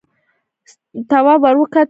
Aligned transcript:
تواب 1.09 1.39
ور 1.43 1.55
وکتل: 1.61 1.79